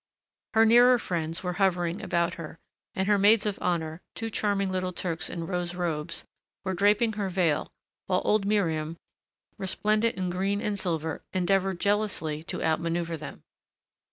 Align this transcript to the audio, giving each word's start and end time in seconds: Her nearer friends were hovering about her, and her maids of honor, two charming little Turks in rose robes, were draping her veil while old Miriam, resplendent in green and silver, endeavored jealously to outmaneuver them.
Her 0.55 0.65
nearer 0.65 0.97
friends 0.97 1.43
were 1.43 1.53
hovering 1.61 2.01
about 2.01 2.33
her, 2.33 2.57
and 2.95 3.07
her 3.07 3.19
maids 3.19 3.45
of 3.45 3.59
honor, 3.61 4.01
two 4.15 4.31
charming 4.31 4.67
little 4.69 4.91
Turks 4.91 5.29
in 5.29 5.45
rose 5.45 5.75
robes, 5.75 6.25
were 6.63 6.73
draping 6.73 7.13
her 7.13 7.29
veil 7.29 7.71
while 8.07 8.23
old 8.25 8.43
Miriam, 8.43 8.97
resplendent 9.59 10.15
in 10.15 10.31
green 10.31 10.59
and 10.59 10.79
silver, 10.79 11.21
endeavored 11.33 11.79
jealously 11.79 12.41
to 12.45 12.63
outmaneuver 12.63 13.15
them. 13.15 13.43